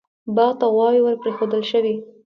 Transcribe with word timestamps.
باغ 0.35 0.51
ته 0.59 0.65
غواوې 0.73 1.01
ور 1.03 1.15
پرېښودل 1.21 1.61
شوې. 1.71 1.95